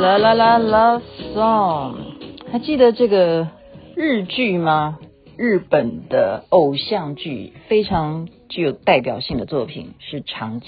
[0.00, 1.02] 啦啦啦，Love
[1.34, 1.94] Song，
[2.52, 3.48] 还记得这个
[3.96, 4.98] 日剧吗？
[5.38, 10.66] 日本的偶像剧非常具有代表性的作品是《长假》。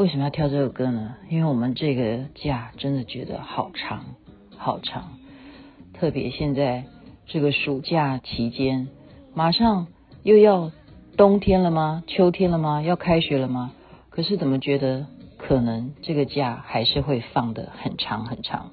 [0.00, 1.16] 为什么要挑这首歌呢？
[1.28, 4.02] 因为我们这个假真的觉得好长，
[4.56, 5.18] 好长。
[5.92, 6.84] 特别现在
[7.26, 8.88] 这个暑假期间，
[9.34, 9.88] 马上
[10.22, 10.72] 又要
[11.18, 12.02] 冬天了吗？
[12.06, 12.80] 秋天了吗？
[12.80, 13.72] 要开学了吗？
[14.08, 15.06] 可是怎么觉得？
[15.36, 18.70] 可能这个假还是会放得很长很长，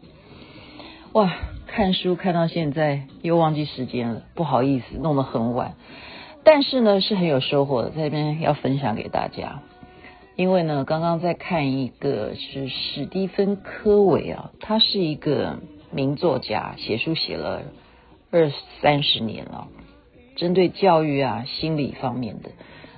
[1.11, 1.29] 哇！
[1.65, 5.73] 看书看到现在又忘记时间了，不好意思，弄得很晚。
[6.45, 9.61] 但是呢，是很有收获的，在这边要分享给大家。
[10.37, 15.57] 因为呢，刚刚在看一个是史蒂芬科维啊，他是一个
[15.89, 17.63] 名作家，写书写了
[18.29, 19.67] 二三十年了，
[20.35, 22.51] 针对教育啊、心理方面的。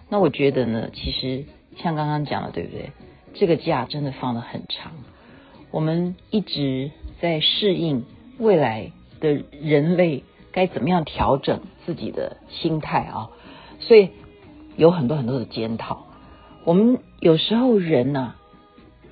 [0.09, 1.45] 那我觉得呢，其实
[1.77, 2.91] 像刚刚讲的，对不对？
[3.35, 4.91] 这个假真的放得很长，
[5.71, 8.03] 我们一直在适应
[8.37, 13.29] 未来的人类该怎么样调整自己的心态啊，
[13.79, 14.09] 所以
[14.75, 16.05] 有很多很多的检讨。
[16.69, 18.35] 我们有时候人呐、啊，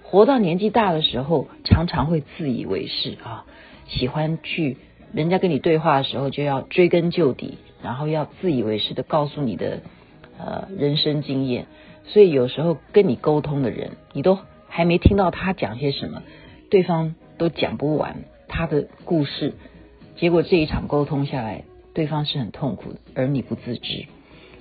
[0.03, 3.45] 活到年纪大的时候，常常会自以为是啊，
[3.87, 4.77] 喜欢去
[5.11, 9.81] 人家跟你对话的时候就要追根究底，然后要自以为是的告诉你的
[10.37, 11.65] 呃人生经验。
[12.05, 16.21] 所以有时候跟你沟通的人，你都还没听到他讲些什么，
[16.69, 19.55] 对方都讲不完他的故事，
[20.15, 21.63] 结果这一场沟通下来，
[21.95, 24.05] 对方是很痛苦的，而你不自知。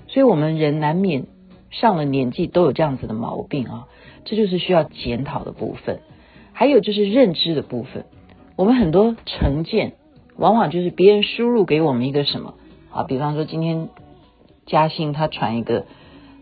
[0.09, 1.27] 所以我们人难免
[1.81, 3.87] 上了年纪都有这样子的毛病啊，
[4.25, 6.01] 这就是需要检讨的部分。
[6.53, 8.07] 还有就是认知的部分，
[8.57, 9.95] 我们很多成见，
[10.37, 12.55] 往往就是别人输入给我们一个什么
[12.91, 13.89] 啊，比方说今天
[14.67, 15.85] 嘉兴他传一个。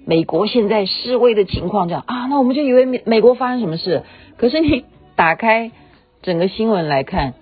[0.06, 4.02] 美国现在示威的情况这样啊，那我们就以为美美国发生什么事？
[4.36, 4.84] 可是你
[5.16, 5.72] 打开
[6.20, 7.32] 整个新闻来看，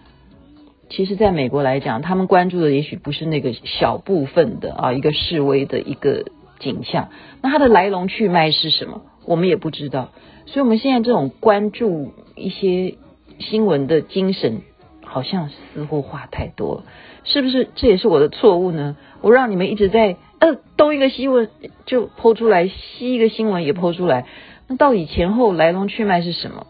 [0.89, 6.27] 其实在美国来讲，他们关注的也许不是那个小部分的啊，一个示威的一个
[6.63, 7.11] 景象。
[7.43, 9.03] 那它的来龙去脉是什么？
[9.27, 10.09] 我们也不知道。
[10.47, 12.97] 所以，我们现在这种关注一些
[13.39, 14.63] 新闻的精神，
[15.05, 16.85] 好像似乎话太多了，
[17.25, 17.69] 是不是？
[17.75, 18.97] 这也是我的错误呢？
[19.21, 20.17] 我让你们一直在。
[20.43, 21.51] 呃，东一个新闻
[21.87, 24.27] 就抛出来，西一个新闻也抛出来，
[24.67, 26.67] 那到底前后来龙去脉是什么？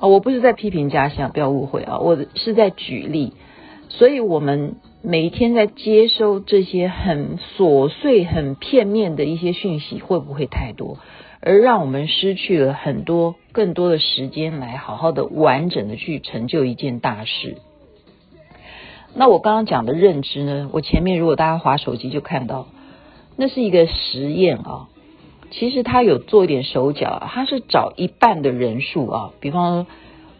[0.00, 3.34] 啊，我不是在批评家乡，不要误会啊，我是在举例。
[3.90, 4.76] 所以我们
[5.06, 10.96] 每一天在接收这些很琐碎、很片面的一些讯息，会不会太多，
[11.42, 17.58] 而让我们失去了很多更多的时间来好好的、完整的去成就一件大事？
[19.14, 20.70] 那我刚刚讲的认知呢？
[20.72, 22.68] 我前面如果大家划手机就看到，
[23.36, 24.88] 那是一个实验啊。
[25.50, 29.34] 其实他有做一点手脚，他是找一半的人数啊。
[29.38, 29.86] 比方说，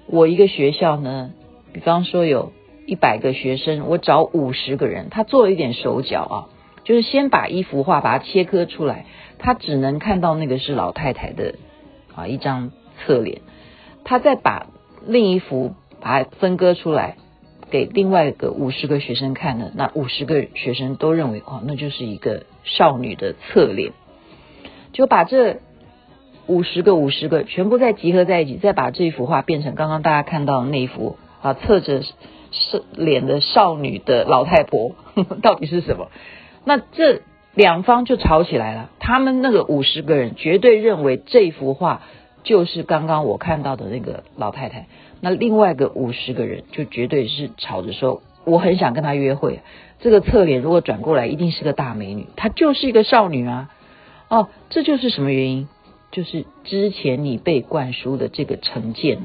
[0.06, 1.32] 我一个学校呢，
[1.74, 2.52] 比方说有
[2.86, 6.36] 一百个学生，我找五十个人，他做了一点手脚啊，
[6.84, 9.06] 就是先把一幅画把它切割出来，
[9.38, 11.54] 他只能看到那个是老太太的
[12.14, 12.72] 啊一张
[13.06, 13.40] 侧脸，
[14.04, 14.66] 他再把
[15.06, 17.16] 另一幅把它分割出来。
[17.70, 23.90] 给另外一个五十个学生看的，那五十个学生都认为哦，那就是一个少女的侧脸，
[24.92, 25.56] 就把这
[26.46, 34.92] 五十个五十个全部再集合在一起，再把这幅画变成刚刚大家看到的那一幅啊，侧着是脸的少女的老太婆，
[35.42, 36.08] 到底是什么？
[36.64, 37.20] 那这
[37.52, 38.88] 两方就吵起来了。
[38.98, 42.00] 他们那个五十个人绝对认为这幅画
[42.44, 44.86] 就是刚刚我看到的那个老太太。
[45.20, 49.60] 那另外个五十个人就绝对是吵着说，我很想跟她约会。
[50.00, 53.70] 这个侧脸如果转过来，一定是个大美女，她就是一个少女啊！
[54.30, 55.68] 哦，这就是什么原因？
[56.10, 59.18] 就是之前你被灌输的这个成见，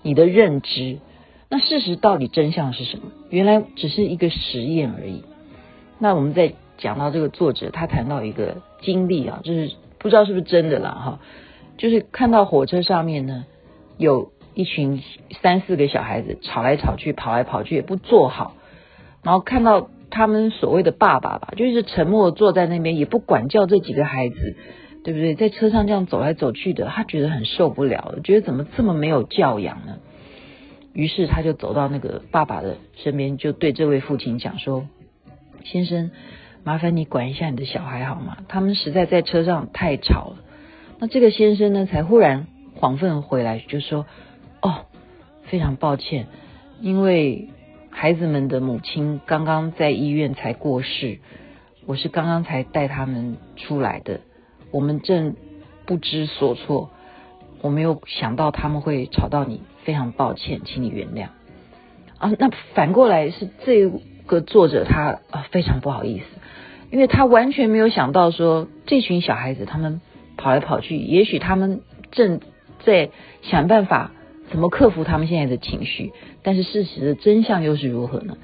[0.00, 1.00] 你的认知。
[1.48, 3.04] 那事实到底真相是什么？
[3.30, 5.22] 原来只是一个实验而已。
[5.98, 11.20] 那我们在讲到这个作者，他谈到一个经历啊，就是不知道是不是真的啦哈，
[11.76, 13.46] 就是看到火车上面呢
[13.98, 14.32] 有。
[14.58, 15.02] 一群
[15.42, 18.54] 三四个小孩子吵来吵去，跑来跑去也不坐好，
[19.22, 24.56] 然后看到他们所谓的爸爸吧，就是沉默坐在那边，也不管教这几个孩子，
[25.04, 25.34] 对不对？
[25.34, 29.98] 在车上这样走来走去的，他觉得很受不了，觉得怎么这么没有教养呢？
[30.96, 34.88] 于是他就走到那个爸爸的身边，就对这位父亲讲说
[35.62, 36.10] ：“先生，
[36.64, 38.38] 麻烦你管一下你的小孩好吗？
[38.48, 40.38] 他们实在在车上太吵了。”
[40.98, 42.46] 那这个先生呢，才忽然
[42.80, 44.06] 恍奋回来，就说
[44.62, 44.86] ：“哦，
[45.44, 46.28] 非常抱歉，
[46.80, 47.50] 因为
[47.90, 51.18] 孩子们的母亲刚刚在医院才过世，
[51.84, 54.20] 我是刚刚才带他们出来的，
[54.70, 55.36] 我们正
[55.84, 56.90] 不知所措，
[57.66, 61.28] 我没有想到他们会吵到你，非常抱歉，请你原谅。”
[62.18, 63.90] 啊，那反过来是这
[64.26, 66.24] 个作者他啊非常不好意思，
[66.90, 70.00] 因为他完全没有想到说这群小孩子他们
[70.38, 71.82] 跑来跑去，也许他们
[72.12, 72.40] 正
[72.84, 73.10] 在
[73.42, 74.12] 想办法
[74.50, 78.38] 怎么克服他们现在的情绪，但是事实的真相又是如何呢？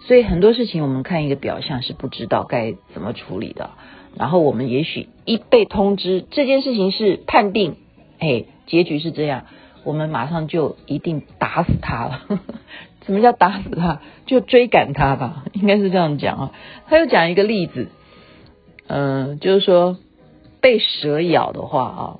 [0.00, 3.70] 所以很多事情我们看一个表象是不知道该怎么处理的，
[4.16, 7.76] 然后我们也许一被通知这件事情是判定，
[8.18, 9.46] 哎，结局是这样，
[9.84, 12.22] 我们马上就一定打死他了。
[13.04, 14.00] 什么叫打死他？
[14.26, 16.52] 就追赶他吧，应该是这样讲啊。
[16.86, 17.88] 他又讲一个例子，
[18.86, 19.98] 嗯、就是说
[20.60, 22.18] 被蛇咬的话啊，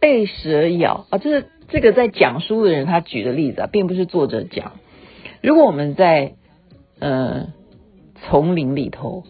[0.00, 4.72] 被蛇咬啊，这是这个在讲书的人他举的例子啊，并不是作者讲。
[5.40, 6.34] 如果我们在
[6.98, 7.46] 呃
[8.20, 9.24] 丛林里头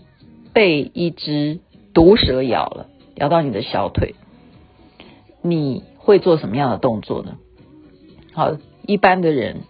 [0.52, 1.60] 被一只
[1.94, 4.16] 毒蛇咬了，咬到你的小腿，
[5.42, 7.38] 你会做什么样的动作呢？
[8.32, 8.56] 好，
[8.86, 9.62] 一般的人。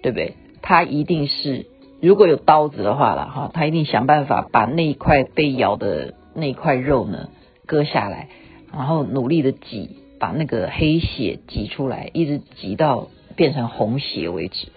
[0.00, 0.34] 对不对？
[0.62, 1.66] 他一定是
[2.00, 7.30] 如果有刀子的话了哈，他一定想办法把那一块被咬的那一块肉呢
[7.66, 8.28] 割下来，
[8.72, 14.68] 然后努力的挤，把那个黑血挤出来，一直挤到变成红血为止，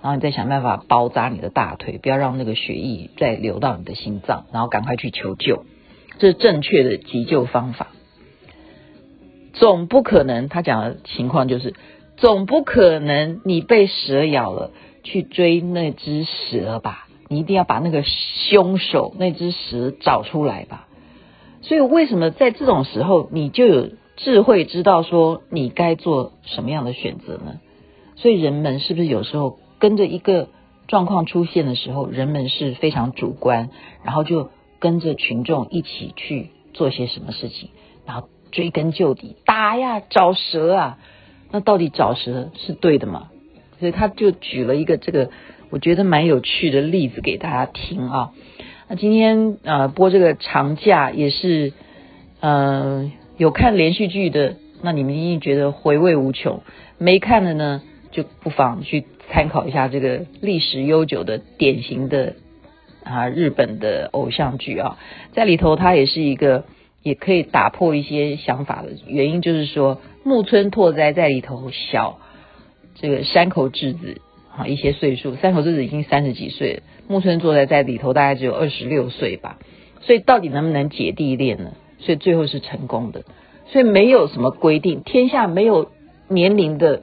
[0.00, 5.66] 然后你再想办法包扎你的大腿，不要让那个血液再流到你的心脏，然后赶快去求救，
[6.18, 7.88] 这是正确的急救方法。
[9.52, 11.74] 总不可能，他讲的情况就是。
[12.14, 14.70] 总不可能你被蛇咬了
[15.02, 17.08] 去追那只蛇吧？
[17.26, 20.86] 你一定要把那个凶手那只蛇找出来吧。
[21.62, 27.60] 所以为什么在这种时候你就有智慧知道说你该做什么样的选择呢？
[28.14, 30.48] 所以人们是不是有时候跟着一个
[30.86, 33.70] 状况出现的时候，人们是非常主观，
[34.04, 37.70] 然后就跟着群众一起去做些什么事情，
[38.06, 40.98] 然后追根究底，打呀，找蛇啊。
[41.50, 43.30] 那到底找蛇是对的吗？
[43.80, 45.30] 所以他就举了一个这个
[45.70, 48.30] 我觉得蛮有趣的例子给大家听啊。
[48.88, 51.72] 那今天呃播这个长假也是
[52.40, 56.60] 呃有看连续剧的，那你们一定觉得回味无穷；
[56.98, 57.82] 没看的呢，
[58.12, 62.34] 就不妨去参考一下这个历史悠久的典型的
[63.02, 64.96] 啊日本的偶像剧啊，
[65.32, 66.64] 在里头它也是一个
[67.02, 70.00] 也可以打破一些想法的原因，就是说。
[70.24, 72.20] 木村拓哉在里头小，
[72.94, 74.20] 这个山口智子
[74.56, 79.58] 啊一些岁数，山口智子已经三十几岁了，木村拓哉在里头大概只有二十六岁吧，
[80.00, 81.72] 所以到底能不能姐弟恋呢？
[81.98, 83.24] 所以最后是成功的，
[83.66, 85.90] 所以没有什么规定，天下没有
[86.28, 87.02] 年龄的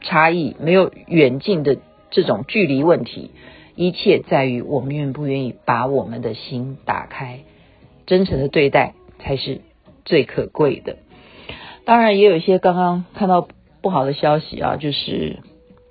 [0.00, 1.76] 差异，没有远近的
[2.10, 3.32] 这种距离问题，
[3.74, 7.40] 一切在于我们愿不愿意把我们的心打开，
[8.06, 8.94] 真诚的对待
[9.26, 9.60] 才是
[10.04, 10.98] 最可贵的。
[11.84, 13.48] 当然也有一些刚刚看到
[13.82, 15.38] 不好的消息啊，就是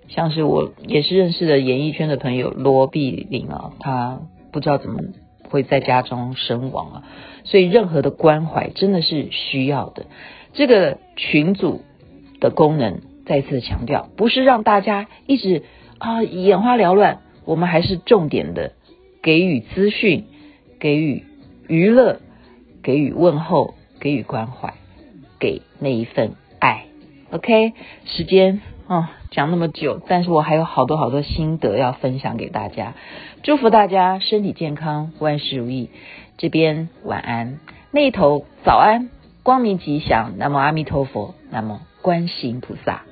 [0.08, 4.22] 像是我也是认识的演艺圈的朋友罗碧玲啊，她
[4.54, 5.02] 不知道怎么
[5.50, 7.04] 会在家中身亡啊，
[7.44, 10.06] 所以任何的关怀真的是需要的。
[10.54, 11.82] 这个群组
[12.40, 15.64] 的功能再次强调，不是让大家一直
[15.98, 18.72] 啊眼花缭乱，我们还是重点的
[19.22, 20.26] 给予资讯、
[20.80, 21.24] 给予
[21.68, 22.20] 娱乐、
[22.86, 24.76] 给予问候、给予关怀。
[25.38, 26.86] 给那一份爱
[27.30, 27.74] ，OK，
[28.06, 32.94] 时间哦，讲那么久，但是我还有好多好多心得要分享给大家，
[33.44, 35.90] 祝福大家身体健康，万事如意。
[36.38, 37.60] 这边晚安，
[37.92, 39.10] 那头早安，
[39.44, 43.04] 光明吉祥，南无阿弥陀佛，南无观世音菩萨。